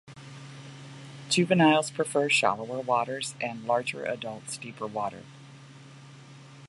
Juveniles 1.29 1.91
prefer 1.91 2.27
shallower 2.27 2.79
waters 2.79 3.35
and 3.39 3.65
larger 3.65 4.03
adults 4.03 4.57
deeper 4.57 4.87
water. 4.87 5.21